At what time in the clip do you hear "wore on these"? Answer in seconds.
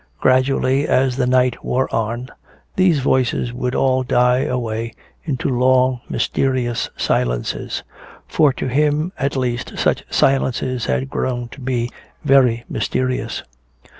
1.63-3.01